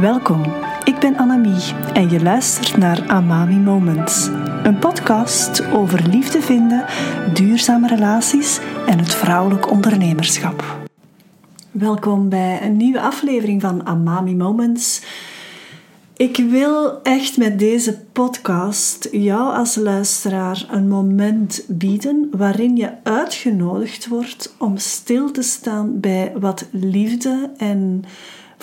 Welkom, 0.00 0.42
ik 0.84 0.98
ben 0.98 1.16
Annemie 1.16 1.74
en 1.92 2.10
je 2.10 2.22
luistert 2.22 2.76
naar 2.76 3.08
Amami 3.08 3.56
Moments. 3.56 4.26
Een 4.62 4.78
podcast 4.78 5.72
over 5.72 6.08
liefde 6.08 6.40
vinden, 6.40 6.84
duurzame 7.34 7.88
relaties 7.88 8.60
en 8.86 8.98
het 8.98 9.14
vrouwelijk 9.14 9.70
ondernemerschap. 9.70 10.64
Welkom 11.70 12.28
bij 12.28 12.62
een 12.62 12.76
nieuwe 12.76 13.00
aflevering 13.00 13.60
van 13.60 13.86
Amami 13.86 14.34
Moments. 14.34 15.02
Ik 16.16 16.36
wil 16.36 17.02
echt 17.02 17.36
met 17.36 17.58
deze 17.58 18.00
podcast 18.12 19.08
jou 19.10 19.56
als 19.56 19.74
luisteraar 19.74 20.66
een 20.70 20.88
moment 20.88 21.64
bieden 21.68 22.28
waarin 22.36 22.76
je 22.76 22.92
uitgenodigd 23.02 24.08
wordt 24.08 24.54
om 24.58 24.76
stil 24.76 25.30
te 25.30 25.42
staan 25.42 26.00
bij 26.00 26.32
wat 26.36 26.68
liefde 26.70 27.50
en 27.56 28.04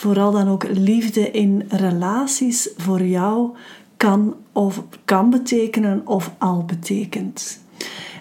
vooral 0.01 0.31
dan 0.31 0.47
ook 0.47 0.67
liefde 0.69 1.31
in 1.31 1.63
relaties 1.69 2.69
voor 2.77 3.01
jou 3.01 3.49
kan 3.97 4.35
of 4.51 4.83
kan 5.05 5.29
betekenen 5.29 6.01
of 6.07 6.31
al 6.37 6.65
betekent. 6.65 7.59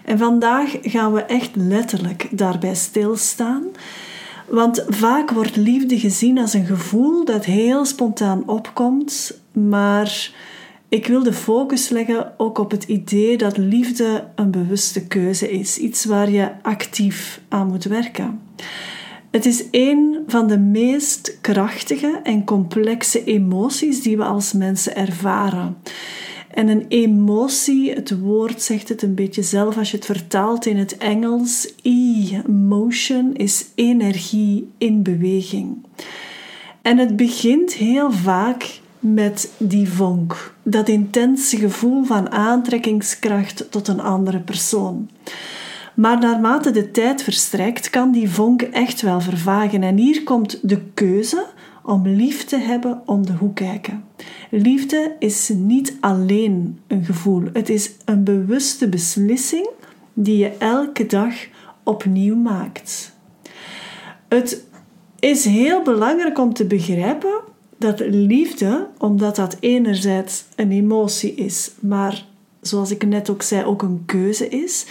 En 0.05 0.19
vandaag 0.19 0.77
gaan 0.83 1.13
we 1.13 1.23
echt 1.23 1.51
letterlijk 1.57 2.29
daarbij 2.31 2.75
stilstaan. 2.75 3.63
Want 4.49 4.85
vaak 4.89 5.31
wordt 5.31 5.57
liefde 5.57 5.99
gezien 5.99 6.39
als 6.39 6.55
een 6.55 6.67
gevoel 6.67 7.25
dat 7.25 7.45
heel 7.45 7.85
spontaan 7.85 8.49
opkomt, 8.49 9.41
maar 9.53 10.31
ik 10.89 11.07
wil 11.07 11.23
de 11.23 11.33
focus 11.33 11.89
leggen 11.89 12.33
ook 12.37 12.59
op 12.59 12.71
het 12.71 12.85
idee 12.85 13.37
dat 13.37 13.57
liefde 13.57 14.25
een 14.35 14.51
bewuste 14.51 15.07
keuze 15.07 15.51
is, 15.51 15.79
iets 15.79 16.05
waar 16.05 16.31
je 16.31 16.51
actief 16.63 17.41
aan 17.49 17.67
moet 17.67 17.85
werken. 17.85 18.41
Het 19.31 19.47
is 19.47 19.65
een 19.71 20.19
van 20.27 20.49
de 20.49 20.59
meest 20.59 21.41
krachtige 21.41 22.21
en 22.23 22.45
complexe 22.45 23.25
emoties 23.25 24.03
die 24.03 24.17
we 24.17 24.25
als 24.25 24.53
mensen 24.53 24.97
ervaren. 24.97 25.77
En 26.51 26.69
een 26.69 26.85
emotie, 26.89 27.93
het 27.93 28.21
woord 28.21 28.63
zegt 28.63 28.89
het 28.89 29.03
een 29.03 29.15
beetje 29.15 29.43
zelf 29.43 29.79
als 29.79 29.91
je 29.91 29.97
het 29.97 30.07
vertaalt 30.07 30.67
in 30.67 30.77
het 30.77 30.97
Engels. 30.97 31.75
E-motion 31.83 33.35
is 33.35 33.67
energie 33.75 34.71
in 34.79 35.03
beweging. 35.03 35.85
En 36.83 36.99
het 36.99 37.17
begint 37.17 37.73
heel 37.73 38.13
vaak 38.13 38.81
met 38.99 39.53
die 39.59 39.89
vonk, 39.89 40.55
dat 40.63 40.89
intense 40.89 41.57
gevoel 41.57 42.05
van 42.05 42.31
aantrekkingskracht 42.31 43.71
tot 43.71 43.89
een 43.89 44.01
andere 44.01 44.41
persoon. 44.41 45.09
Maar 46.01 46.19
naarmate 46.19 46.71
de 46.71 46.91
tijd 46.91 47.23
verstrijkt, 47.23 47.91
kan 47.91 48.13
die 48.13 48.31
vonk 48.31 48.63
echt 48.63 49.01
wel 49.01 49.21
vervagen. 49.21 49.83
En 49.83 49.97
hier 49.97 50.23
komt 50.23 50.69
de 50.69 50.81
keuze 50.95 51.47
om 51.85 52.09
lief 52.09 52.45
te 52.45 52.57
hebben 52.57 53.03
om 53.07 53.27
de 53.27 53.33
hoek 53.33 53.55
kijken. 53.55 54.05
Liefde 54.51 55.17
is 55.19 55.49
niet 55.55 55.97
alleen 56.01 56.81
een 56.87 57.05
gevoel, 57.05 57.43
het 57.53 57.69
is 57.69 57.91
een 58.05 58.25
bewuste 58.25 58.89
beslissing 58.89 59.69
die 60.13 60.37
je 60.37 60.53
elke 60.59 61.07
dag 61.07 61.35
opnieuw 61.85 62.37
maakt. 62.37 63.13
Het 64.29 64.65
is 65.19 65.45
heel 65.45 65.83
belangrijk 65.83 66.39
om 66.39 66.53
te 66.53 66.65
begrijpen 66.65 67.41
dat 67.79 68.01
liefde, 68.01 68.89
omdat 68.99 69.37
dat 69.37 69.57
enerzijds 69.61 70.45
een 70.57 70.71
emotie 70.71 71.35
is, 71.35 71.71
maar 71.81 72.27
zoals 72.61 72.91
ik 72.91 73.07
net 73.07 73.31
ook 73.31 73.43
zei, 73.43 73.65
ook 73.65 73.83
een 73.83 74.03
keuze 74.07 74.49
is, 74.49 74.87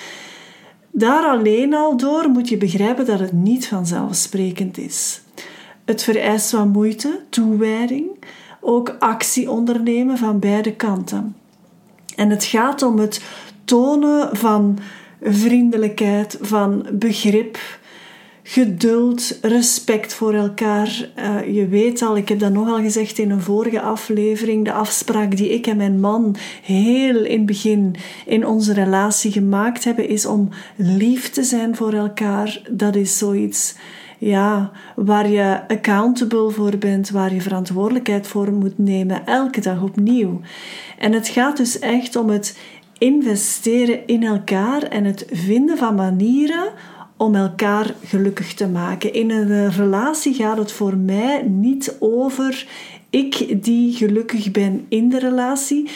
daar 1.00 1.23
alleen 1.23 1.73
al 1.73 1.97
door 1.97 2.30
moet 2.30 2.50
je 2.50 2.58
begrijpen 2.58 3.05
dat 3.05 3.19
het 3.19 3.31
niet 3.31 3.67
vanzelfsprekend 3.67 4.78
is. 4.78 5.22
Het 5.86 6.03
vereist 6.03 6.52
wat 6.52 6.66
moeite, 6.66 7.19
toewijding, 7.30 8.08
ook 8.61 8.95
actie 9.00 9.52
ondernemen 9.52 10.17
van 10.17 10.39
beide 10.39 10.75
kanten. 10.75 11.36
En 12.16 12.30
het 12.30 12.44
gaat 12.44 12.81
om 12.81 13.00
het 13.00 13.22
tonen 13.66 14.38
van 14.38 14.79
vriendelijkheid, 15.22 16.38
van 16.41 16.85
begrip, 16.91 17.57
geduld, 18.51 19.39
respect 19.41 20.13
voor 20.13 20.33
elkaar. 20.33 21.09
Uh, 21.17 21.55
je 21.55 21.67
weet 21.67 22.01
al, 22.01 22.17
ik 22.17 22.29
heb 22.29 22.39
dat 22.39 22.51
nogal 22.51 22.81
gezegd 22.81 23.17
in 23.17 23.31
een 23.31 23.41
vorige 23.41 23.81
aflevering, 23.81 24.65
de 24.65 24.71
afspraak 24.71 25.37
die 25.37 25.53
ik 25.53 25.67
en 25.67 25.77
mijn 25.77 25.99
man 25.99 26.35
heel 26.63 27.25
in 27.25 27.37
het 27.37 27.45
begin 27.45 27.95
in 28.25 28.45
onze 28.47 28.73
relatie 28.73 29.31
gemaakt 29.31 29.83
hebben, 29.83 30.07
is 30.07 30.25
om 30.25 30.49
lief 30.75 31.29
te 31.29 31.43
zijn 31.43 31.75
voor 31.75 31.93
elkaar. 31.93 32.61
Dat 32.69 32.95
is 32.95 33.17
zoiets 33.17 33.75
ja, 34.17 34.71
waar 34.95 35.29
je 35.29 35.67
accountable 35.67 36.49
voor 36.49 36.77
bent, 36.77 37.09
waar 37.09 37.33
je 37.33 37.41
verantwoordelijkheid 37.41 38.27
voor 38.27 38.53
moet 38.53 38.77
nemen, 38.77 39.25
elke 39.25 39.61
dag 39.61 39.81
opnieuw. 39.81 40.41
En 40.97 41.13
het 41.13 41.27
gaat 41.27 41.57
dus 41.57 41.79
echt 41.79 42.16
om 42.16 42.29
het 42.29 42.57
investeren 42.97 44.07
in 44.07 44.23
elkaar 44.23 44.83
en 44.83 45.05
het 45.05 45.25
vinden 45.31 45.77
van 45.77 45.95
manieren 45.95 46.71
om 47.19 47.35
elkaar 47.35 47.96
gelukkig 48.03 48.53
te 48.53 48.68
maken. 48.68 49.13
In 49.13 49.31
een 49.31 49.72
relatie 49.72 50.34
gaat 50.34 50.57
het 50.57 50.72
voor 50.72 50.97
mij 50.97 51.41
niet 51.41 51.96
over 52.00 52.68
ik 53.09 53.63
die 53.63 53.94
gelukkig 53.94 54.52
ben 54.52 54.85
in 54.90 55.09
de 55.09 55.19
relatie. 55.19 55.90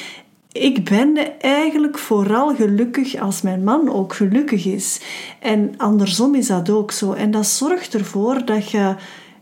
Ik 0.52 0.84
ben 0.84 1.40
eigenlijk 1.40 1.98
vooral 1.98 2.56
gelukkig 2.56 3.20
als 3.20 3.42
mijn 3.42 3.64
man 3.64 3.90
ook 3.90 4.14
gelukkig 4.14 4.66
is. 4.66 5.00
En 5.40 5.74
andersom 5.78 6.36
is 6.36 6.48
dat 6.48 6.70
ook 6.70 6.92
zo. 6.92 7.12
En 7.12 7.32
dat 7.32 7.46
zorgt 7.46 7.94
ervoor 7.94 8.46
dat 8.46 8.72
je 8.72 8.96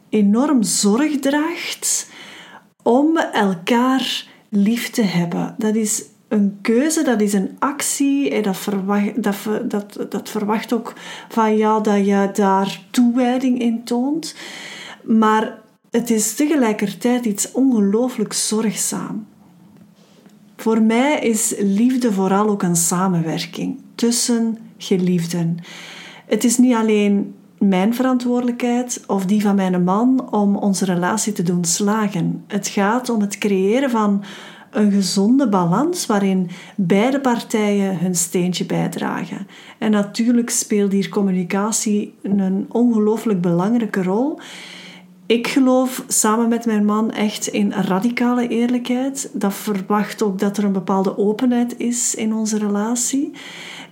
enorm 0.10 0.64
zorg 0.64 1.20
draagt 1.20 2.10
om 2.84 3.18
elkaar 3.18 4.28
lief 4.50 4.90
te 4.90 5.02
hebben. 5.02 5.56
Dat 5.58 5.76
is 5.76 6.04
een 6.32 6.58
keuze, 6.62 7.04
dat 7.04 7.22
is 7.22 7.34
een 7.34 7.56
actie. 7.60 8.42
Dat, 8.42 8.58
verwacht, 8.58 9.24
dat, 9.24 9.36
dat, 9.64 10.06
dat 10.10 10.30
verwacht 10.30 10.74
ook 10.74 10.94
van 11.30 11.58
jou 11.58 11.84
dat 11.84 12.06
je 12.06 12.30
daar 12.34 12.82
toewijding 12.92 13.60
in 13.60 13.84
toont. 13.84 14.36
Maar 15.04 15.60
het 15.90 16.10
is 16.10 16.36
tegelijkertijd 16.36 17.26
iets 17.26 17.52
ongelooflijk 17.52 18.34
zorgzaam. 18.34 19.28
Voor 20.56 20.82
mij 20.82 21.20
is 21.20 21.54
liefde 21.60 22.14
vooral 22.14 22.50
ook 22.50 22.64
een 22.64 22.76
samenwerking 22.76 23.80
tussen 23.96 24.58
geliefden. 24.78 25.58
Het 26.26 26.44
is 26.44 26.58
niet 26.58 26.76
alleen 26.76 27.36
mijn 27.58 27.94
verantwoordelijkheid 27.94 29.04
of 29.08 29.26
die 29.26 29.42
van 29.42 29.56
mijn 29.56 29.84
man 29.84 30.32
om 30.32 30.56
onze 30.56 30.86
relatie 30.86 31.34
te 31.34 31.44
doen 31.44 31.66
slagen. 31.66 32.44
Het 32.48 32.68
gaat 32.68 33.10
om 33.10 33.22
het 33.22 33.38
creëren 33.38 33.90
van 33.90 34.24
een 34.72 34.92
gezonde 34.92 35.50
balans 35.50 36.06
waarin 36.06 36.50
beide 36.76 37.20
partijen 37.20 38.00
hun 38.00 38.16
steentje 38.16 38.66
bijdragen. 38.66 39.48
En 39.78 39.92
natuurlijk 39.92 40.50
speelt 40.50 40.92
hier 40.92 41.10
communicatie 41.10 42.14
een 42.22 42.66
ongelooflijk 42.70 43.42
belangrijke 43.42 44.04
rol. 44.04 44.40
Ik 45.26 45.48
geloof 45.48 46.04
samen 46.08 46.50
met 46.50 46.66
mijn 46.66 46.86
man 46.86 47.12
echt 47.12 47.48
in 47.48 47.72
radicale 47.72 48.48
eerlijkheid. 48.48 49.30
Dat 49.34 49.54
verwacht 49.54 50.24
ook 50.24 50.40
dat 50.40 50.58
er 50.58 50.64
een 50.64 50.72
bepaalde 50.72 51.18
openheid 51.18 51.78
is 51.78 52.16
in 52.16 52.34
onze 52.34 52.58
relatie. 52.58 53.32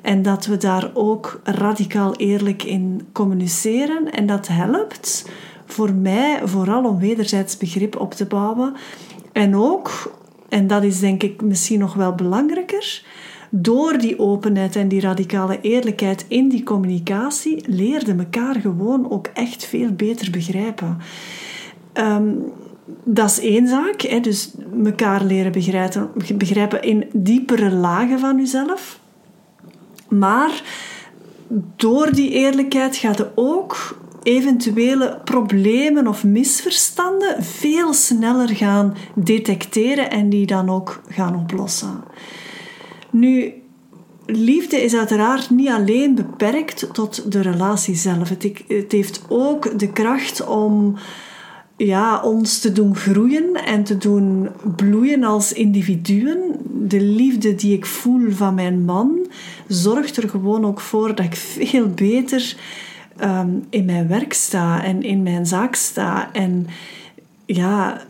En 0.02 0.22
dat 0.22 0.46
we 0.46 0.58
daar 0.58 0.92
ook 0.94 1.42
radicaal 1.44 2.16
eerlijk 2.16 2.64
in 2.64 3.08
communiceren. 3.12 4.12
En 4.12 4.26
dat 4.26 4.48
helpt 4.48 5.30
voor 5.66 5.94
mij 5.94 6.42
vooral 6.44 6.84
om 6.84 7.00
wederzijds 7.00 7.58
begrip 7.58 8.00
op 8.00 8.14
te 8.14 8.26
bouwen. 8.26 8.74
En 9.32 9.56
ook 9.56 10.12
en 10.50 10.68
dat 10.68 10.84
is 10.84 11.00
denk 11.00 11.24
ik 11.24 11.42
misschien 11.42 11.80
nog 11.80 11.94
wel 11.94 12.16
belangrijker. 12.16 13.04
Door 13.50 13.98
die 13.98 14.20
openheid 14.20 14.76
en 14.76 14.88
die 14.88 15.02
radicale 15.02 15.62
eerlijkheid 15.62 16.26
in 16.28 16.50
die 16.50 16.64
communicatie 16.64 17.64
leerden 17.68 18.20
elkaar 18.20 18.56
gewoon 18.56 19.12
ook 19.12 19.28
echt 19.34 19.66
veel 19.66 19.92
beter 19.92 20.32
begrijpen. 20.32 20.98
Ehm, 21.94 22.32
dat 23.04 23.30
is 23.30 23.40
één 23.40 23.68
zaak, 23.68 24.24
dus 24.24 24.52
elkaar 24.86 25.24
leren 25.24 25.52
begrijpen, 25.52 26.10
begrijpen 26.38 26.82
in 26.82 27.06
diepere 27.14 27.72
lagen 27.72 28.20
van 28.20 28.38
jezelf. 28.38 29.00
Maar 30.10 30.62
door 31.76 32.12
die 32.12 32.30
eerlijkheid 32.30 32.96
gaat 32.96 33.18
het 33.18 33.30
ook 33.36 33.98
eventuele 34.30 35.22
problemen 35.24 36.08
of 36.08 36.24
misverstanden 36.24 37.44
veel 37.44 37.94
sneller 37.94 38.50
gaan 38.50 38.96
detecteren 39.16 40.12
en 40.12 40.30
die 40.30 40.46
dan 40.46 40.70
ook 40.70 41.02
gaan 41.08 41.36
oplossen. 41.36 42.04
Nu, 43.10 43.54
liefde 44.26 44.84
is 44.84 44.96
uiteraard 44.96 45.50
niet 45.50 45.70
alleen 45.70 46.16
beperkt 46.16 46.90
tot 46.94 47.32
de 47.32 47.42
relatie 47.42 47.96
zelf. 47.96 48.30
Het, 48.30 48.92
heeft 48.92 49.22
ook 49.30 49.80
de 49.80 49.92
kracht 49.92 50.48
om 50.48 50.96
ja, 51.78 52.22
ons 52.22 52.60
te 52.60 52.72
doen 52.72 52.96
groeien 52.96 53.54
en 53.66 53.84
te 53.84 53.98
doen 53.98 54.50
bloeien 54.76 55.24
als 55.24 55.54
individuen. 55.54 56.56
De 56.88 57.02
liefde 57.02 57.56
die 57.56 57.76
ik 57.76 57.86
voel 57.86 58.32
van 58.32 58.56
mijn 58.56 58.86
man 58.86 59.28
zorgt 59.68 60.18
er 60.18 60.30
gewoon 60.30 60.66
ook 60.66 60.80
voor 60.80 61.16
dat 61.16 61.26
ik 61.26 61.36
veel 61.36 61.88
beter 61.88 62.56
Ehm, 63.20 63.50
in 63.70 63.86
mijn 63.86 64.08
werk 64.08 64.34
sta 64.34 64.84
en 64.84 65.04
in 65.04 65.24
mijn 65.24 65.46
zaak 65.46 65.76
sta. 65.76 66.34
En 66.34 66.68
ja, 67.46 68.02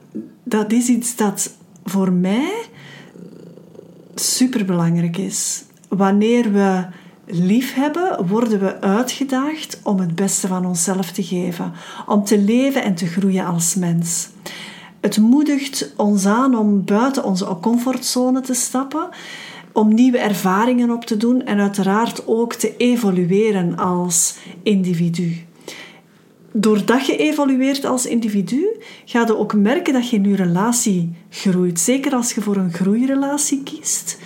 dat 0.44 0.72
is 0.72 0.88
iets 0.88 1.16
dat 1.16 1.58
voor 1.84 2.12
mij 2.12 2.52
superbelangrijk 4.16 5.18
is. 5.18 5.64
Wanneer 5.88 6.52
we 6.52 6.86
lief 7.26 7.74
hebben, 7.74 8.28
worden 8.28 8.60
we 8.60 8.82
uitgedaagd 8.82 9.80
om 9.84 10.00
het 10.00 10.16
beste 10.16 10.48
van 10.48 10.66
onszelf 10.66 11.12
te 11.12 11.24
geven, 11.24 11.74
om 12.06 12.24
te 12.24 12.38
leven 12.38 12.84
en 12.84 12.96
te 12.96 13.06
groeien 13.08 13.46
als 13.46 13.76
mens. 13.76 14.30
Het 15.00 15.18
moedigt 15.18 15.94
ons 15.98 16.26
aan 16.26 16.56
om 16.56 16.86
buiten 16.86 17.24
onze 17.24 17.58
comfortzone 17.62 18.42
te 18.42 18.54
stappen, 18.54 19.10
om 19.80 19.94
nieuwe 19.94 20.18
ervaringen 20.18 20.92
op 20.92 21.06
te 21.06 21.18
doen 21.18 21.46
en 21.46 21.60
uiteraard 21.60 22.28
ook 22.28 22.54
te 22.54 22.78
evolueren 22.78 23.78
als 23.78 24.36
individu. 24.64 25.36
Doordat 26.52 27.06
je 27.06 27.18
evolueert 27.18 27.86
als 27.86 28.06
individu, 28.06 28.78
ga 29.06 29.26
je 29.26 29.38
ook 29.38 29.54
merken 29.54 29.94
dat 29.94 30.10
je 30.10 30.16
in 30.16 30.30
je 30.30 30.36
relatie 30.36 31.16
groeit. 31.30 31.80
Zeker 31.80 32.14
als 32.14 32.34
je 32.34 32.42
voor 32.42 32.56
een 32.56 32.74
groeirelatie 32.74 33.64
kiest. 33.64 34.20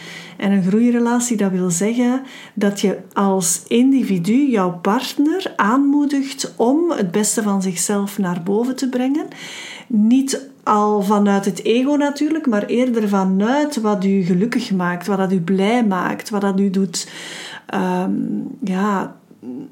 En 0.44 0.52
een 0.52 0.64
groeirelatie, 0.64 1.38
dat 1.38 1.52
wil 1.52 1.70
zeggen 1.70 2.22
dat 2.54 2.82
je 2.82 2.98
als 3.14 3.64
individu 3.68 4.50
jouw 4.50 4.80
partner 4.82 5.54
aanmoedigt 5.56 6.54
om 6.56 6.92
het 6.92 7.12
beste 7.12 7.44
van 7.44 7.62
zichzelf 7.62 8.18
naar 8.18 8.44
boven 8.44 8.76
te 8.76 8.90
brengen. 8.90 9.28
Niet 9.88 10.50
al 10.64 11.02
vanuit 11.02 11.46
het 11.46 11.64
ego 11.64 11.96
natuurlijk, 11.96 12.48
maar 12.48 12.66
eerder 12.66 13.10
vanuit 13.10 13.82
wat 13.82 14.06
u 14.06 14.22
gelukkig 14.22 14.72
maakt, 14.72 15.08
wat 15.08 15.18
dat 15.18 15.32
u 15.32 15.42
blij 15.42 15.86
maakt, 15.86 16.30
wat 16.30 16.42
dat 16.42 16.60
u 16.60 16.70
doet 16.70 17.10
ehm, 17.66 18.12
ja, 18.64 19.16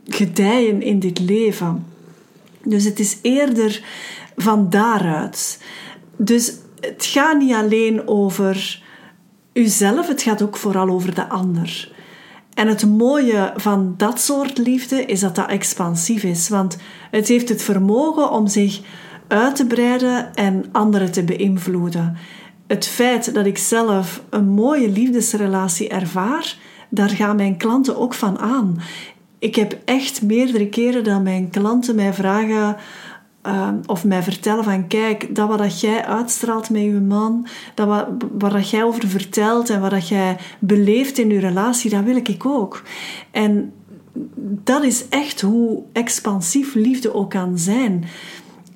gedijen 0.07 0.81
in 0.81 1.00
dit 1.00 1.19
leven. 1.19 1.85
Dus 2.63 2.83
het 2.83 3.00
is 3.00 3.17
eerder 3.21 3.83
van 4.38 4.69
daaruit. 4.69 5.63
Dus 6.15 6.53
het 6.79 7.06
gaat 7.06 7.38
niet 7.38 7.53
alleen 7.53 8.07
over 8.07 8.81
uzelf, 9.53 10.07
het 10.07 10.21
gaat 10.21 10.42
ook 10.42 10.57
vooral 10.57 10.89
over 10.89 11.15
de 11.15 11.30
ander. 11.30 11.92
En 12.53 12.68
het 12.68 12.86
mooie 12.86 13.53
van 13.56 13.94
dat 13.98 14.19
soort 14.19 14.57
liefde 14.57 15.06
is 15.06 15.19
dat 15.19 15.36
dat 15.36 15.50
expansief 15.50 16.24
is, 16.24 16.50
want 16.50 16.77
het 17.12 17.27
heeft 17.27 17.50
het 17.50 17.63
vermogen 17.63 18.31
om 18.31 18.48
zich 18.48 18.81
uit 19.27 19.56
te 19.56 19.65
breiden 19.65 20.36
en 20.36 20.65
anderen 20.71 21.12
te 21.12 21.24
beïnvloeden. 21.24 22.18
Het 22.68 22.88
feit 22.88 23.33
dat 23.33 23.45
ik 23.45 23.57
zelf 23.57 24.24
een 24.30 24.48
mooie 24.48 24.89
liefdesrelatie 24.89 25.89
ervaar, 25.89 26.56
daar 26.89 27.09
gaan 27.09 27.36
mijn 27.36 27.57
klanten 27.57 27.98
ook 27.98 28.13
van 28.13 28.39
aan. 28.39 28.81
Ik 29.39 29.56
heb 29.56 29.77
echt 29.86 30.21
meerdere 30.21 30.69
keren 30.69 31.03
dat 31.03 31.24
mijn 31.24 31.50
klanten 31.50 31.95
mij 31.95 32.13
vragen 32.13 32.75
Ehm, 33.41 33.75
of 33.85 34.03
mij 34.03 34.23
vertellen 34.23 34.63
van 34.63 34.88
kijk, 34.88 35.35
dat 35.35 35.57
wat 35.57 35.79
jij 35.79 36.05
uitstraalt 36.05 36.69
met 36.69 36.81
je 36.81 36.91
man, 36.91 37.47
dat 37.75 37.88
wat, 37.88 38.07
wat 38.38 38.69
jij 38.69 38.83
over 38.83 39.07
vertelt 39.07 39.69
en 39.69 39.81
wat 39.81 40.07
jij 40.07 40.38
beleeft 40.59 41.17
in 41.17 41.29
je 41.29 41.39
relatie, 41.39 41.89
dat 41.89 42.03
wil 42.03 42.15
ik 42.15 42.45
ook. 42.45 42.83
En 43.31 43.73
dat 44.63 44.83
is 44.83 45.07
echt 45.09 45.41
hoe 45.41 45.83
expansief 45.93 46.73
liefde 46.73 47.13
ook 47.13 47.29
kan 47.29 47.57
zijn. 47.57 48.05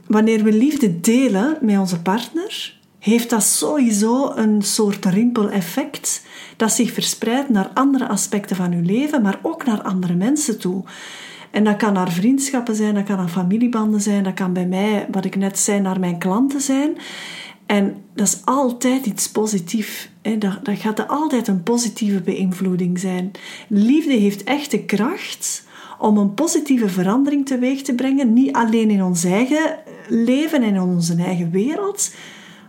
Wanneer 0.07 0.44
we 0.44 0.51
liefde 0.51 1.00
delen 1.00 1.57
met 1.62 1.77
onze 1.77 2.01
partner, 2.01 2.79
heeft 3.00 3.29
dat 3.29 3.44
sowieso 3.44 4.31
een 4.35 4.62
soort 4.62 5.06
rimpeleffect 5.06 6.25
dat 6.56 6.71
zich 6.71 6.91
verspreidt 6.91 7.50
naar 7.50 7.71
andere 7.73 8.07
aspecten 8.07 8.56
van 8.56 8.73
uw 8.73 8.83
leven, 8.83 9.21
maar 9.21 9.39
ook 9.41 9.65
naar 9.65 9.81
andere 9.81 10.15
mensen 10.15 10.59
toe. 10.59 10.83
En 11.55 11.63
dat 11.63 11.75
kan 11.75 11.93
naar 11.93 12.11
vriendschappen 12.11 12.75
zijn, 12.75 12.93
dat 12.93 13.03
kan 13.03 13.17
naar 13.17 13.27
familiebanden 13.27 14.01
zijn, 14.01 14.23
dat 14.23 14.33
kan 14.33 14.53
bij 14.53 14.65
mij, 14.67 15.07
wat 15.11 15.25
ik 15.25 15.35
net 15.35 15.59
zei, 15.59 15.79
naar 15.79 15.99
mijn 15.99 16.17
klanten 16.17 16.61
zijn. 16.61 16.97
En 17.65 17.95
dat 18.13 18.27
is 18.27 18.41
altijd 18.45 19.05
iets 19.05 19.29
positiefs. 19.29 20.09
Dat, 20.21 20.65
dat 20.65 20.77
gaat 20.77 21.07
altijd 21.07 21.47
een 21.47 21.63
positieve 21.63 22.21
beïnvloeding 22.21 22.99
zijn. 22.99 23.31
Liefde 23.67 24.13
heeft 24.13 24.43
echt 24.43 24.71
de 24.71 24.85
kracht 24.85 25.63
om 25.99 26.17
een 26.17 26.33
positieve 26.33 26.89
verandering 26.89 27.45
teweeg 27.45 27.81
te 27.81 27.95
brengen. 27.95 28.33
Niet 28.33 28.53
alleen 28.53 28.89
in 28.89 29.03
ons 29.03 29.23
eigen 29.23 29.77
leven 30.07 30.63
en 30.63 30.73
in 30.73 30.81
onze 30.81 31.15
eigen 31.15 31.51
wereld, 31.51 32.13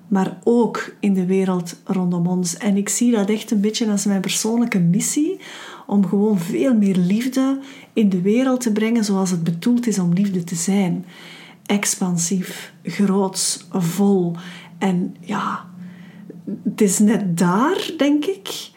maar 0.09 0.39
ook 0.45 0.95
in 1.01 1.15
de 1.15 1.27
wereld 1.27 1.77
rondom 1.85 2.27
ons. 2.27 2.57
En 2.57 2.77
ik 2.77 2.89
zie 2.89 3.11
dat 3.11 3.31
echt 3.31 3.51
een 3.51 3.61
beetje 3.61 3.91
als 3.91 4.05
mijn 4.05 4.21
persoonlijke 4.21 4.79
missie 4.79 5.41
om 5.87 6.07
gewoon 6.07 6.39
veel 6.39 6.75
meer 6.75 6.97
liefde 6.97 7.59
in 7.93 8.09
de 8.09 8.21
wereld 8.21 8.61
te 8.61 8.73
brengen 8.73 9.05
zoals 9.05 9.31
het 9.31 9.45
bedoeld 9.45 9.87
is 9.87 9.99
om 9.99 10.13
liefde 10.13 10.45
te 10.45 10.55
zijn. 10.55 11.05
Expansief, 11.67 12.73
groots, 12.83 13.67
vol. 13.71 14.37
En 14.79 15.17
ja, 15.21 15.65
het 16.65 16.81
is 16.81 16.99
net 16.99 17.39
daar, 17.39 17.91
denk 17.97 18.25
ik, 18.25 18.71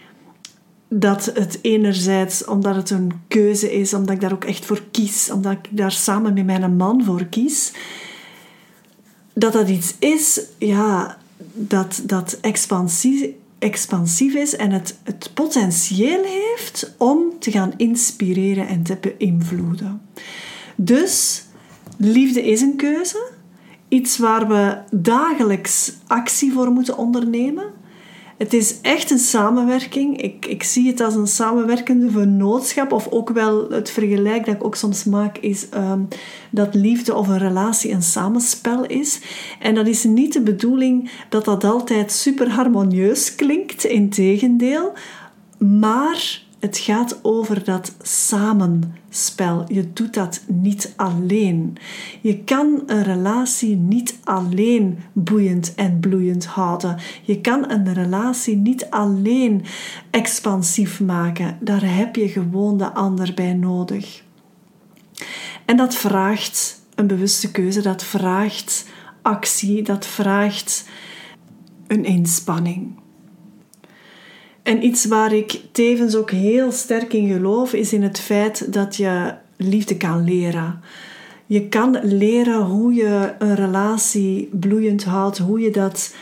dat 0.87 1.31
het 1.33 1.59
enerzijds, 1.61 2.45
omdat 2.45 2.75
het 2.75 2.89
een 2.89 3.11
keuze 3.27 3.73
is, 3.73 3.93
omdat 3.93 4.15
ik 4.15 4.21
daar 4.21 4.33
ook 4.33 4.45
echt 4.45 4.65
voor 4.65 4.83
kies, 4.91 5.31
omdat 5.31 5.51
ik 5.51 5.67
daar 5.69 5.91
samen 5.91 6.33
met 6.33 6.45
mijn 6.45 6.75
man 6.75 7.03
voor 7.03 7.25
kies, 7.25 7.73
dat 9.33 9.53
dat 9.53 9.69
iets 9.69 9.95
is, 9.99 10.41
ja, 10.57 11.17
dat, 11.53 12.01
dat 12.03 12.37
expansief, 12.41 13.29
expansief 13.59 14.33
is 14.33 14.55
en 14.55 14.71
het, 14.71 14.99
het 15.03 15.31
potentieel 15.33 16.23
heeft 16.23 16.95
om 16.97 17.39
te 17.39 17.51
gaan 17.51 17.73
inspireren 17.77 18.67
en 18.67 18.83
te 18.83 18.97
beïnvloeden. 19.01 20.01
Dus 20.75 21.43
liefde 21.97 22.47
is 22.47 22.61
een 22.61 22.75
keuze, 22.75 23.31
iets 23.87 24.17
waar 24.17 24.47
we 24.47 24.77
dagelijks 24.91 25.93
actie 26.07 26.53
voor 26.53 26.71
moeten 26.71 26.97
ondernemen. 26.97 27.73
Het 28.39 28.53
is 28.53 28.81
echt 28.81 29.11
een 29.11 29.19
samenwerking. 29.19 30.21
Ik, 30.21 30.45
ik 30.45 30.63
zie 30.63 30.87
het 30.87 31.01
als 31.01 31.15
een 31.15 31.27
samenwerkende 31.27 32.11
vennootschap. 32.11 32.91
Of 32.91 33.07
ook 33.07 33.29
wel 33.29 33.69
het 33.69 33.89
vergelijk 33.89 34.45
dat 34.45 34.55
ik 34.55 34.63
ook 34.63 34.75
soms 34.75 35.03
maak, 35.03 35.37
is 35.37 35.69
ehm, 35.69 36.01
dat 36.51 36.73
liefde 36.73 37.15
of 37.15 37.27
een 37.27 37.37
relatie 37.37 37.91
een 37.91 38.01
samenspel 38.01 38.85
is. 38.85 39.19
En 39.59 39.75
dat 39.75 39.87
is 39.87 40.03
niet 40.03 40.33
de 40.33 40.41
bedoeling 40.41 41.11
dat 41.29 41.45
dat 41.45 41.63
altijd 41.63 42.11
super 42.11 42.49
harmonieus 42.49 43.35
klinkt. 43.35 43.83
Integendeel. 43.83 44.93
Maar 45.57 46.41
het 46.59 46.77
gaat 46.77 47.19
over 47.21 47.63
dat 47.63 47.95
samenspel. 49.09 49.65
Je 49.67 49.93
doet 49.93 50.13
dat 50.13 50.41
niet 50.47 50.93
alleen. 50.95 51.77
Je 52.21 52.43
kan 52.43 52.83
een 52.85 53.03
relatie 53.03 53.75
niet 53.75 54.19
alleen 54.23 54.99
boeiend 55.13 55.75
en 55.75 55.99
bloeiend 55.99 56.45
houden. 56.45 56.97
Je 57.23 57.41
kan 57.41 57.71
een 57.71 57.93
relatie 57.93 58.55
niet 58.55 58.89
alleen 58.89 59.65
expansief 60.09 60.99
maken. 60.99 61.57
Daar 61.61 61.95
heb 61.95 62.15
je 62.15 62.27
gewoon 62.27 62.77
de 62.77 62.93
ander 62.93 63.33
bij 63.33 63.53
nodig. 63.53 64.23
En 65.65 65.77
dat 65.77 65.95
vraagt 65.95 66.81
een 66.95 67.07
bewuste 67.07 67.51
keuze, 67.51 67.81
dat 67.81 68.03
vraagt 68.03 68.85
actie, 69.21 69.83
dat 69.83 70.05
vraagt 70.05 70.87
een 71.87 72.05
inspanning. 72.05 72.97
En 74.63 74.85
iets 74.85 75.05
waar 75.05 75.33
ik 75.33 75.61
tevens 75.71 76.15
ook 76.15 76.31
heel 76.31 76.71
sterk 76.71 77.13
in 77.13 77.27
geloof, 77.27 77.73
is 77.73 77.93
in 77.93 78.03
het 78.03 78.19
feit 78.19 78.73
dat 78.73 78.95
je 78.95 79.33
liefde 79.57 79.97
kan 79.97 80.23
leren. 80.23 80.81
Je 81.45 81.67
kan 81.67 81.99
leren 82.03 82.61
hoe 82.61 82.93
je 82.93 83.33
een 83.39 83.55
relatie 83.55 84.49
bloeiend 84.51 85.03
houdt, 85.03 85.37
hoe 85.37 85.59
je 85.59 85.71
dat 85.71 86.15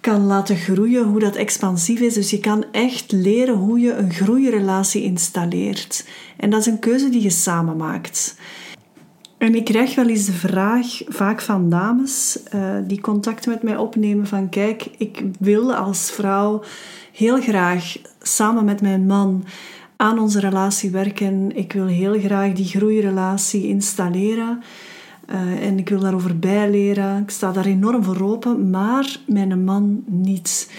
kan 0.00 0.26
laten 0.26 0.56
groeien, 0.56 1.04
hoe 1.04 1.20
dat 1.20 1.36
expansief 1.36 2.00
is. 2.00 2.14
Dus 2.14 2.30
je 2.30 2.40
kan 2.40 2.64
echt 2.72 3.12
leren 3.12 3.54
hoe 3.54 3.80
je 3.80 3.92
een 3.92 4.12
groeirelatie 4.12 5.02
installeert. 5.02 6.06
En 6.36 6.50
dat 6.50 6.60
is 6.60 6.66
een 6.66 6.78
keuze 6.78 7.08
die 7.08 7.22
je 7.22 7.30
samen 7.30 7.76
maakt. 7.76 8.36
En 9.38 9.54
ik 9.54 9.64
krijg 9.64 9.94
wel 9.94 10.08
eens 10.08 10.26
de 10.26 10.32
vraag, 10.32 10.86
vaak 11.08 11.40
van 11.40 11.70
dames 11.70 12.38
uh, 12.54 12.76
die 12.86 13.00
contact 13.00 13.46
met 13.46 13.62
mij 13.62 13.76
opnemen, 13.76 14.26
van 14.26 14.48
kijk, 14.48 14.88
ik 14.98 15.22
wil 15.38 15.74
als 15.74 16.10
vrouw 16.10 16.62
heel 17.12 17.40
graag 17.40 17.96
samen 18.22 18.64
met 18.64 18.80
mijn 18.80 19.06
man 19.06 19.44
aan 19.96 20.18
onze 20.18 20.40
relatie 20.40 20.90
werken. 20.90 21.56
Ik 21.56 21.72
wil 21.72 21.86
heel 21.86 22.20
graag 22.20 22.52
die 22.52 22.64
groeirelatie 22.64 23.66
installeren. 23.68 24.62
Uh, 25.30 25.66
en 25.66 25.78
ik 25.78 25.88
wil 25.88 26.00
daarover 26.00 26.38
bijleren. 26.38 27.22
Ik 27.22 27.30
sta 27.30 27.52
daar 27.52 27.66
enorm 27.66 28.04
voor 28.04 28.22
open, 28.22 28.70
maar 28.70 29.18
mijn 29.26 29.64
man 29.64 30.02
niet. 30.06 30.70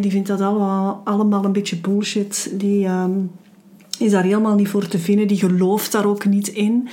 die 0.00 0.10
vindt 0.10 0.28
dat 0.28 0.40
allemaal, 0.40 1.00
allemaal 1.04 1.44
een 1.44 1.52
beetje 1.52 1.76
bullshit. 1.76 2.50
Die 2.52 2.84
ehm, 2.86 3.20
is 3.98 4.10
daar 4.10 4.22
helemaal 4.22 4.54
niet 4.54 4.68
voor 4.68 4.88
te 4.88 4.98
vinden. 4.98 5.26
Die 5.26 5.38
gelooft 5.38 5.92
daar 5.92 6.06
ook 6.06 6.24
niet 6.24 6.48
in. 6.48 6.88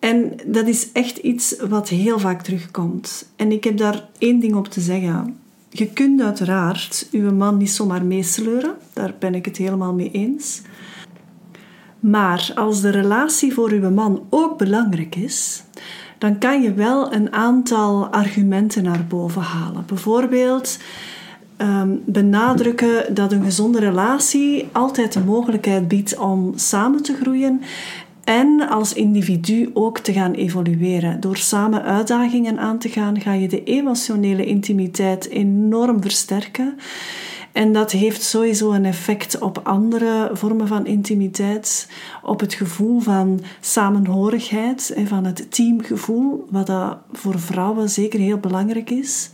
En 0.00 0.32
dat 0.46 0.66
is 0.66 0.92
echt 0.92 1.16
iets 1.16 1.56
wat 1.68 1.88
heel 1.88 2.18
vaak 2.18 2.42
terugkomt. 2.42 3.30
En 3.36 3.52
ik 3.52 3.64
heb 3.64 3.76
daar 3.76 4.08
één 4.18 4.40
ding 4.40 4.54
op 4.54 4.68
te 4.68 4.80
zeggen. 4.80 5.36
Je 5.68 5.86
kunt 5.86 6.20
uiteraard 6.20 7.08
uw 7.12 7.32
man 7.32 7.56
niet 7.56 7.70
zomaar 7.70 8.04
meesleuren, 8.04 8.74
daar 8.92 9.14
ben 9.18 9.34
ik 9.34 9.44
het 9.44 9.56
helemaal 9.56 9.94
mee 9.94 10.10
eens. 10.10 10.62
Maar 12.00 12.52
als 12.54 12.80
de 12.80 12.90
relatie 12.90 13.54
voor 13.54 13.70
uw 13.70 13.90
man 13.90 14.22
ook 14.30 14.58
belangrijk 14.58 15.16
is, 15.16 15.62
dan 16.18 16.38
kan 16.38 16.62
je 16.62 16.74
wel 16.74 17.12
een 17.12 17.32
aantal 17.32 18.06
argumenten 18.06 18.82
naar 18.82 19.04
boven 19.08 19.42
halen. 19.42 19.84
Bijvoorbeeld 19.86 20.78
ehm, 21.56 21.96
benadrukken 22.04 23.14
dat 23.14 23.32
een 23.32 23.44
gezonde 23.44 23.78
relatie 23.78 24.68
altijd 24.72 25.12
de 25.12 25.20
mogelijkheid 25.20 25.88
biedt 25.88 26.18
om 26.18 26.52
samen 26.56 27.02
te 27.02 27.16
groeien 27.20 27.60
en 28.30 28.68
als 28.68 28.92
individu 28.92 29.70
ook 29.74 29.98
te 29.98 30.12
gaan 30.12 30.32
evolueren. 30.32 31.20
Door 31.20 31.36
samen 31.36 31.82
uitdagingen 31.82 32.58
aan 32.58 32.78
te 32.78 32.88
gaan, 32.88 33.20
ga 33.20 33.32
je 33.32 33.48
de 33.48 33.64
emotionele 33.64 34.44
intimiteit 34.44 35.28
enorm 35.28 36.02
versterken. 36.02 36.78
En 37.52 37.72
dat 37.72 37.90
heeft 37.90 38.22
sowieso 38.22 38.72
een 38.72 38.84
effect 38.84 39.38
op 39.38 39.60
andere 39.62 40.30
vormen 40.32 40.66
van 40.66 40.86
intimiteit, 40.86 41.88
op 42.22 42.40
het 42.40 42.54
gevoel 42.54 43.00
van 43.00 43.40
samenhorigheid 43.60 44.92
en 44.96 45.06
van 45.06 45.24
het 45.24 45.52
teamgevoel, 45.52 46.46
wat 46.50 46.66
dat 46.66 46.98
voor 47.12 47.38
vrouwen 47.38 47.90
zeker 47.90 48.20
heel 48.20 48.38
belangrijk 48.38 48.90
is. 48.90 49.30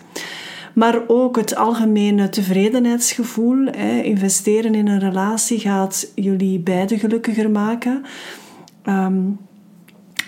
Maar 0.75 1.01
ook 1.07 1.37
het 1.37 1.57
algemene 1.57 2.29
tevredenheidsgevoel. 2.29 3.69
Investeren 4.03 4.75
in 4.75 4.89
een 4.89 5.01
relatie 5.01 5.59
gaat 5.59 6.13
jullie 6.15 6.59
beiden 6.59 6.99
gelukkiger 6.99 7.51
maken. 7.51 8.05
Ehm, 8.87 9.23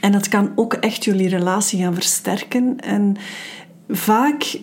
en 0.01 0.13
dat 0.13 0.29
kan 0.29 0.53
ook 0.55 0.75
echt 0.75 1.05
jullie 1.05 1.29
relatie 1.29 1.83
gaan 1.83 1.95
versterken. 1.95 2.81
En 2.81 3.17
vaak 3.89 4.61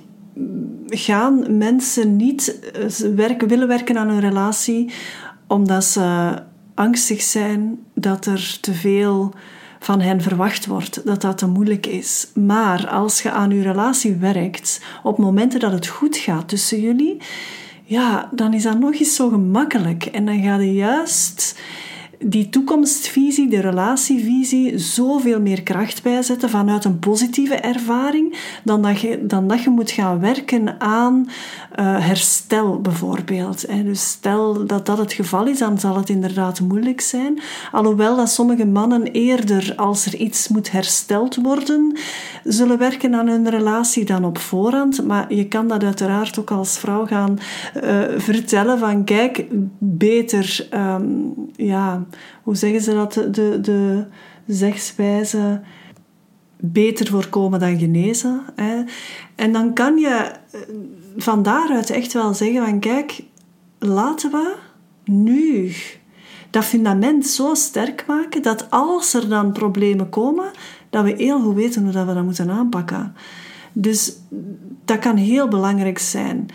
gaan 0.85 1.57
mensen 1.57 2.15
niet 2.15 2.59
eh, 2.73 3.09
werken, 3.15 3.47
willen 3.47 3.67
werken 3.67 3.97
aan 3.97 4.09
een 4.09 4.19
relatie 4.19 4.91
omdat 5.47 5.83
ze 5.83 6.33
angstig 6.73 7.21
zijn 7.21 7.79
dat 7.93 8.25
er 8.25 8.57
te 8.61 8.73
veel 8.73 9.33
van 9.79 10.01
hen 10.01 10.21
verwacht 10.21 10.65
wordt, 10.65 11.05
dat 11.05 11.21
dat 11.21 11.37
te 11.37 11.47
moeilijk 11.47 11.85
is. 11.85 12.27
Maar 12.33 12.87
als 12.87 13.21
je 13.21 13.31
aan 13.31 13.49
je 13.49 13.61
relatie 13.61 14.15
werkt 14.15 14.81
op 15.03 15.17
momenten 15.17 15.59
dat 15.59 15.71
het 15.71 15.87
goed 15.87 16.17
gaat 16.17 16.47
tussen 16.47 16.81
jullie, 16.81 17.17
ja, 17.83 18.29
dan 18.31 18.53
is 18.53 18.63
dat 18.63 18.79
nog 18.79 18.93
eens 18.93 19.15
zo 19.15 19.29
gemakkelijk. 19.29 20.05
En 20.05 20.25
dan 20.25 20.43
ga 20.43 20.55
je 20.55 20.73
juist 20.73 21.59
die 22.19 22.49
toekomstvisie, 22.49 23.49
de 23.49 23.59
relatievisie, 23.59 24.77
zoveel 24.77 25.41
meer 25.41 25.63
kracht 25.63 26.03
bijzetten 26.03 26.49
vanuit 26.49 26.85
een 26.85 26.99
positieve 26.99 27.55
ervaring, 27.55 28.37
dan 28.63 28.81
dat 28.81 28.99
je, 28.99 29.25
dan 29.25 29.47
dat 29.47 29.63
je 29.63 29.69
moet 29.69 29.91
gaan 29.91 30.19
werken 30.19 30.79
aan 30.81 31.27
uh, 31.79 32.05
herstel 32.07 32.81
bijvoorbeeld. 32.81 33.67
Dus 33.83 34.09
stel 34.09 34.65
dat 34.65 34.85
dat 34.85 34.97
het 34.97 35.13
geval 35.13 35.47
is, 35.47 35.59
dan 35.59 35.79
zal 35.79 35.95
het 35.95 36.09
inderdaad 36.09 36.61
moeilijk 36.61 37.01
zijn. 37.01 37.39
Alhoewel 37.71 38.15
dat 38.15 38.29
sommige 38.29 38.65
mannen 38.65 39.03
eerder, 39.03 39.73
als 39.75 40.05
er 40.05 40.15
iets 40.15 40.47
moet 40.47 40.71
hersteld 40.71 41.35
worden, 41.35 41.97
zullen 42.43 42.77
werken 42.77 43.15
aan 43.15 43.27
hun 43.27 43.49
relatie 43.49 44.05
dan 44.05 44.25
op 44.25 44.37
voorhand. 44.37 45.05
Maar 45.05 45.33
je 45.33 45.47
kan 45.47 45.67
dat 45.67 45.83
uiteraard 45.83 46.39
ook 46.39 46.51
als 46.51 46.77
vrouw 46.77 47.05
gaan 47.05 47.37
uh, 47.83 48.01
vertellen 48.17 48.79
van 48.79 49.03
kijk, 49.03 49.45
beter 49.77 50.67
um, 50.73 51.33
ja, 51.55 52.04
hoe 52.43 52.55
zeggen 52.55 52.81
ze 52.81 52.93
dat, 52.93 53.13
de, 53.13 53.59
de 53.61 54.05
zegswijze, 54.47 55.61
beter 56.57 57.07
voorkomen 57.07 57.59
dan 57.59 57.79
genezen. 57.79 58.41
Hè. 58.55 58.83
En 59.35 59.51
dan 59.51 59.73
kan 59.73 59.97
je 59.97 60.31
eh, 60.51 60.59
van 61.17 61.43
daaruit 61.43 61.89
echt 61.89 62.13
wel 62.13 62.33
zeggen 62.33 62.65
van 62.65 62.79
kijk, 62.79 63.23
laten 63.79 64.31
we 64.31 64.55
nu 65.03 65.71
dat 66.49 66.65
fundament 66.65 67.27
zo 67.27 67.53
sterk 67.53 68.03
maken 68.07 68.41
dat 68.41 68.67
als 68.69 69.13
er 69.13 69.29
dan 69.29 69.51
problemen 69.51 70.09
komen, 70.09 70.51
dat 70.89 71.03
we 71.03 71.13
heel 71.17 71.41
goed 71.41 71.55
weten 71.55 71.83
hoe 71.83 71.91
dat 71.91 72.07
we 72.07 72.13
dat 72.13 72.23
moeten 72.23 72.49
aanpakken. 72.49 73.15
Dus 73.73 74.13
dat 74.85 74.99
kan 74.99 75.15
heel 75.15 75.47
belangrijk 75.47 75.99
zijn. 75.99 76.47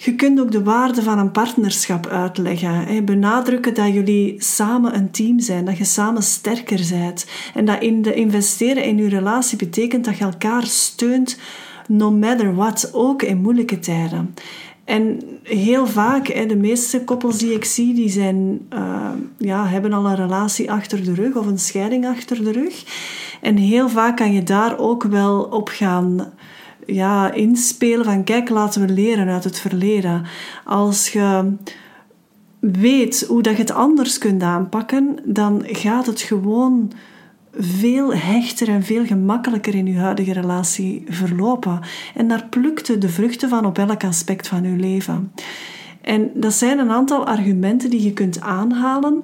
Je 0.00 0.14
kunt 0.14 0.40
ook 0.40 0.52
de 0.52 0.62
waarde 0.62 1.02
van 1.02 1.18
een 1.18 1.30
partnerschap 1.30 2.06
uitleggen. 2.06 3.04
Benadrukken 3.04 3.74
dat 3.74 3.92
jullie 3.92 4.34
samen 4.42 4.94
een 4.94 5.10
team 5.10 5.40
zijn, 5.40 5.64
dat 5.64 5.78
je 5.78 5.84
samen 5.84 6.22
sterker 6.22 6.86
bent. 6.90 7.26
En 7.54 7.64
dat 7.64 7.82
in 7.82 8.02
de 8.02 8.14
investeren 8.14 8.84
in 8.84 8.96
je 8.96 9.08
relatie 9.08 9.58
betekent 9.58 10.04
dat 10.04 10.18
je 10.18 10.24
elkaar 10.24 10.66
steunt, 10.66 11.38
no 11.88 12.10
matter 12.10 12.54
what, 12.54 12.90
ook 12.92 13.22
in 13.22 13.40
moeilijke 13.40 13.78
tijden. 13.78 14.34
En 14.84 15.20
heel 15.42 15.86
vaak, 15.86 16.48
de 16.48 16.56
meeste 16.56 17.04
koppels 17.04 17.38
die 17.38 17.54
ik 17.54 17.64
zie, 17.64 17.94
die 17.94 18.08
zijn, 18.08 18.66
uh, 18.74 19.10
ja, 19.38 19.66
hebben 19.66 19.92
al 19.92 20.06
een 20.06 20.16
relatie 20.16 20.70
achter 20.70 21.04
de 21.04 21.14
rug 21.14 21.34
of 21.34 21.46
een 21.46 21.58
scheiding 21.58 22.06
achter 22.06 22.44
de 22.44 22.52
rug. 22.52 22.84
En 23.40 23.56
heel 23.56 23.88
vaak 23.88 24.16
kan 24.16 24.32
je 24.32 24.42
daar 24.42 24.78
ook 24.78 25.02
wel 25.02 25.42
op 25.42 25.68
gaan 25.68 26.32
ja, 26.92 27.32
inspelen 27.32 28.04
van 28.04 28.24
kijk, 28.24 28.48
laten 28.48 28.86
we 28.86 28.92
leren 28.92 29.28
uit 29.28 29.44
het 29.44 29.58
verleden. 29.58 30.24
Als 30.64 31.08
je 31.08 31.52
weet 32.60 33.24
hoe 33.28 33.42
dat 33.42 33.52
je 33.52 33.58
het 33.58 33.72
anders 33.72 34.18
kunt 34.18 34.42
aanpakken, 34.42 35.18
dan 35.24 35.62
gaat 35.66 36.06
het 36.06 36.20
gewoon 36.20 36.92
veel 37.58 38.14
hechter 38.14 38.68
en 38.68 38.82
veel 38.82 39.06
gemakkelijker 39.06 39.74
in 39.74 39.86
je 39.86 39.98
huidige 39.98 40.32
relatie 40.32 41.04
verlopen. 41.08 41.80
En 42.14 42.28
daar 42.28 42.46
plukte 42.50 42.98
de 42.98 43.08
vruchten 43.08 43.48
van 43.48 43.66
op 43.66 43.78
elk 43.78 44.04
aspect 44.04 44.48
van 44.48 44.62
je 44.62 44.76
leven. 44.76 45.32
En 46.00 46.30
dat 46.34 46.52
zijn 46.52 46.78
een 46.78 46.90
aantal 46.90 47.26
argumenten 47.26 47.90
die 47.90 48.02
je 48.02 48.12
kunt 48.12 48.40
aanhalen. 48.40 49.22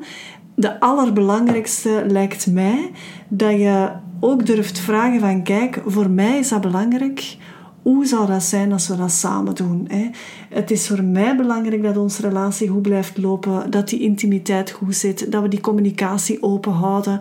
De 0.54 0.80
allerbelangrijkste 0.80 2.04
lijkt 2.08 2.46
mij 2.46 2.90
dat 3.28 3.52
je 3.52 3.90
ook 4.20 4.46
durft 4.46 4.78
vragen 4.78 5.20
van 5.20 5.42
kijk, 5.42 5.82
voor 5.86 6.10
mij 6.10 6.38
is 6.38 6.48
dat 6.48 6.60
belangrijk 6.60 7.36
hoe 7.84 8.06
zou 8.06 8.26
dat 8.26 8.42
zijn 8.42 8.72
als 8.72 8.88
we 8.88 8.96
dat 8.96 9.10
samen 9.10 9.54
doen? 9.54 9.84
Hè? 9.88 10.10
Het 10.48 10.70
is 10.70 10.86
voor 10.86 11.04
mij 11.04 11.36
belangrijk 11.36 11.82
dat 11.82 11.96
onze 11.96 12.22
relatie 12.22 12.68
goed 12.68 12.82
blijft 12.82 13.18
lopen, 13.18 13.70
dat 13.70 13.88
die 13.88 14.00
intimiteit 14.00 14.70
goed 14.70 14.96
zit, 14.96 15.32
dat 15.32 15.42
we 15.42 15.48
die 15.48 15.60
communicatie 15.60 16.42
open 16.42 16.72
houden. 16.72 17.20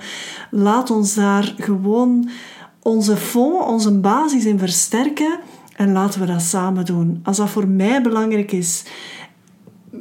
Laat 0.52 0.92
ons 0.92 1.14
daar 1.14 1.54
gewoon 1.58 2.30
onze 2.82 3.18
fond, 3.18 3.66
onze 3.66 3.92
basis 4.00 4.46
in 4.46 4.60
versterken 4.60 5.40
en 5.76 5.92
laten 5.92 6.20
we 6.20 6.26
dat 6.26 6.42
samen 6.42 6.86
doen. 6.86 7.20
Als 7.24 7.38
dat 7.38 7.50
voor 7.50 7.68
mij 7.68 8.02
belangrijk 8.02 8.52
is, 8.52 8.84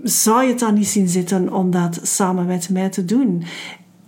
zou 0.02 0.42
je 0.42 0.49
het 0.49 0.59
dan 0.59 0.75
niet 0.75 0.88
zien 0.88 1.09
zitten 1.09 1.52
om 1.52 1.71
dat 1.71 2.00
samen 2.02 2.47
met 2.47 2.71
mij 2.71 2.88
te 2.88 3.04
doen? 3.04 3.45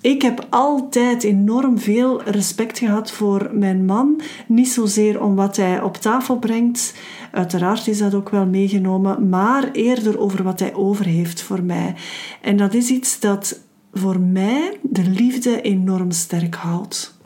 Ik 0.04 0.22
heb 0.22 0.46
altijd 0.50 1.22
enorm 1.22 1.78
veel 1.78 2.22
respect 2.22 2.78
gehad 2.78 3.10
voor 3.10 3.50
mijn 3.52 3.84
man. 3.84 4.20
Niet 4.46 4.68
zozeer 4.68 5.22
om 5.22 5.34
wat 5.34 5.56
hij 5.56 5.82
op 5.82 5.96
tafel 5.96 6.38
brengt. 6.38 6.94
Uiteraard 7.32 7.86
is 7.86 7.98
dat 7.98 8.14
ook 8.14 8.28
wel 8.28 8.46
meegenomen, 8.46 9.28
maar 9.28 9.70
eerder 9.72 10.18
over 10.18 10.42
wat 10.42 10.60
hij 10.60 10.74
over 10.74 11.04
heeft 11.04 11.42
voor 11.42 11.62
mij. 11.62 11.94
En 12.40 12.56
dat 12.56 12.74
is 12.74 12.90
iets 12.90 13.20
dat 13.20 13.60
voor 13.92 14.20
mij 14.20 14.78
de 14.82 15.02
liefde 15.02 15.60
enorm 15.60 16.10
sterk 16.10 16.54
houdt. 16.54 17.18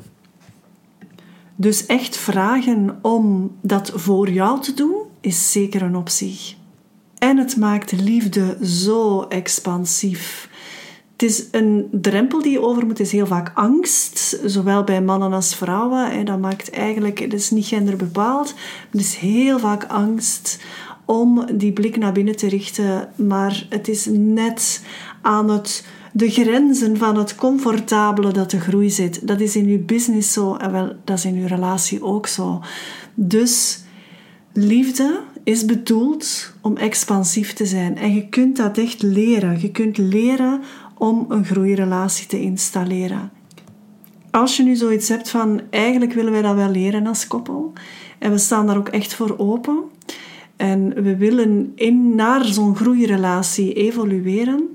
Dus 1.57 1.87
echt 1.87 2.17
vragen 2.17 2.99
om 3.03 3.57
dat 3.61 3.93
voor 3.95 4.31
jou 4.31 4.61
te 4.61 4.75
doen, 4.75 4.95
is 5.21 5.53
zeker 5.53 5.83
een 5.83 5.97
optie. 5.97 6.57
En 7.19 7.37
het 7.37 7.57
maakt 7.57 7.93
liefde 7.93 8.59
zo 8.63 9.23
expansief. 9.23 10.49
Het 11.19 11.31
is 11.31 11.45
een 11.51 11.89
drempel 11.93 12.43
die 12.43 12.53
je 12.53 12.61
over 12.61 12.87
moet, 12.87 13.01
is 13.01 13.13
heel 13.13 13.27
vaak 13.27 13.51
angst, 13.55 14.41
zowel 14.45 14.85
bij 14.85 15.03
mannen 15.03 15.33
als 15.33 15.55
vrouwen. 15.55 16.11
En 16.11 16.25
dat 16.25 16.39
maakt 16.39 16.71
eigenlijk, 16.71 17.19
het 17.19 17.33
is 17.33 17.51
niet 17.51 17.67
genderbepaald, 17.67 18.55
het 18.91 19.01
is 19.01 19.17
heel 19.17 19.59
vaak 19.59 19.85
angst 19.85 20.59
om 21.05 21.47
die 21.55 21.73
blik 21.73 21.97
naar 21.97 22.13
binnen 22.13 22.37
te 22.37 22.49
richten. 22.49 23.09
Maar 23.17 23.67
het 23.69 23.89
is 23.89 24.07
net 24.11 24.83
aan 25.23 25.51
het, 25.51 25.87
de 26.13 26.31
grenzen 26.31 26.97
van 26.97 27.17
het 27.17 27.35
comfortabele 27.35 28.33
dat 28.33 28.51
de 28.51 28.61
groei 28.61 28.91
zit. 28.91 29.27
Dat 29.27 29.41
is 29.41 29.57
in 29.57 29.69
je 29.69 29.79
business 29.79 30.33
zo 30.33 30.55
en 30.55 30.73
wel, 30.73 30.93
dat 31.05 31.19
is 31.19 31.25
in 31.25 31.35
je 31.35 31.47
relatie 31.47 32.03
ook 32.03 32.27
zo. 32.27 32.63
Dus 33.15 33.83
liefde 34.53 35.21
is 35.45 35.65
bedoeld 35.65 36.53
om 36.61 36.77
expansief 36.77 37.53
te 37.53 37.67
zijn. 37.67 37.97
En 37.97 38.15
je 38.15 38.29
kunt 38.29 38.57
dat 38.57 38.79
echt 38.79 39.03
leren. 39.03 39.61
Je 39.61 39.71
kunt 39.71 39.99
leren 39.99 40.61
om 40.99 41.25
een 41.28 41.45
groeirelatie 41.45 42.26
te 42.26 42.40
installeren. 42.40 43.31
Als 44.31 44.57
je 44.57 44.62
nu 44.62 44.76
zoiets 44.76 45.09
hebt 45.09 45.31
van 45.31 45.61
eigenlijk 45.71 46.12
willen 46.12 46.33
wij 46.33 46.43
dat 46.43 46.55
wel 46.55 46.71
leren 46.71 47.07
als 47.07 47.26
koppel 47.26 47.73
en 48.19 48.31
we 48.31 48.38
staan 48.38 48.67
daar 48.67 48.76
ook 48.76 48.88
echt 48.88 49.14
voor 49.14 49.35
open 49.38 49.83
en 50.57 51.02
we 51.02 51.17
willen 51.17 51.73
in, 51.75 52.14
naar 52.14 52.45
zo'n 52.45 52.76
groeirelatie 52.76 53.73
evolueren, 53.73 54.69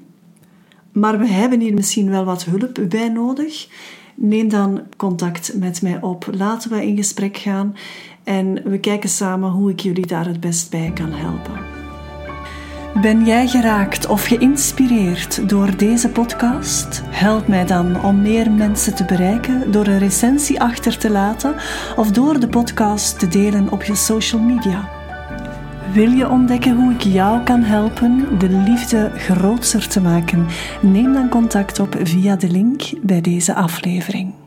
maar 0.92 1.20
we 1.20 1.27
hebben 1.27 1.60
hier 1.60 1.74
misschien 1.74 2.10
wel 2.10 2.25
wat 2.25 2.44
hulp 2.46 2.80
bij 2.89 3.10
nodig, 3.10 3.68
neem 4.15 4.50
dan 4.50 4.82
contact 4.98 5.53
met 5.56 5.82
mij 5.82 6.01
op. 6.01 6.27
Laten 6.32 6.70
we 6.70 6.86
in 6.86 6.96
gesprek 6.96 7.38
gaan 7.38 7.75
en 8.24 8.70
we 8.70 8.80
kijken 8.80 9.10
samen 9.10 9.50
hoe 9.50 9.70
ik 9.70 9.80
jullie 9.80 10.08
daar 10.08 10.25
het 10.25 10.39
best 10.39 10.70
bij 10.70 10.92
kan 10.94 11.12
helpen. 11.12 11.62
Ben 13.02 13.26
jij 13.26 13.48
geraakt 13.48 14.08
of 14.08 14.26
geïnspireerd 14.26 15.50
door 15.50 15.78
deze 15.78 16.10
podcast? 16.10 17.02
Help 17.06 17.48
mij 17.48 17.66
dan 17.66 18.04
om 18.04 18.22
meer 18.22 18.52
mensen 18.52 18.96
te 18.96 19.06
bereiken 19.06 19.72
door 19.72 19.88
een 19.88 20.00
recensie 20.00 20.62
achter 20.62 20.98
te 20.98 21.10
laten 21.10 21.56
of 21.96 22.12
door 22.12 22.40
de 22.40 22.48
podcast 22.48 23.20
te 23.20 23.28
delen 23.28 23.72
op 23.72 23.84
je 23.84 23.96
social 23.96 24.42
media. 24.42 24.90
Wil 25.94 26.12
je 26.12 26.30
ontdekken 26.30 26.76
hoe 26.76 26.94
ik 26.94 27.02
jou 27.02 27.44
kan 27.44 27.62
helpen 27.64 28.40
de 28.40 28.50
liefde 28.50 29.12
grootser 29.16 29.88
te 29.88 30.02
maken? 30.02 30.46
Neem 30.82 31.14
dan 31.14 31.30
contact 31.30 31.80
op 31.80 31.96
via 32.04 32.36
de 32.36 32.50
link 32.50 32.82
bij 33.02 33.22
deze 33.22 33.54
aflevering. 33.54 34.43